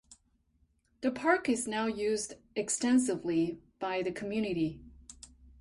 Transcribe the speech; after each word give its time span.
The 1.01 1.11
park 1.11 1.47
is 1.47 1.67
now 1.67 1.85
used 1.85 2.33
extensively 2.55 3.61
by 3.77 4.01
the 4.01 4.11
community. 4.11 4.81